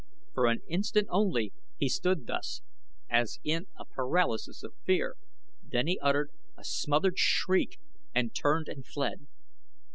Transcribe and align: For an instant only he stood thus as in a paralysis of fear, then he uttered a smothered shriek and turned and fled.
For 0.33 0.47
an 0.47 0.61
instant 0.67 1.07
only 1.11 1.53
he 1.77 1.87
stood 1.87 2.25
thus 2.25 2.63
as 3.07 3.37
in 3.43 3.67
a 3.77 3.85
paralysis 3.85 4.63
of 4.63 4.73
fear, 4.83 5.15
then 5.61 5.85
he 5.85 5.99
uttered 5.99 6.31
a 6.57 6.63
smothered 6.63 7.19
shriek 7.19 7.77
and 8.11 8.33
turned 8.33 8.67
and 8.67 8.83
fled. 8.83 9.27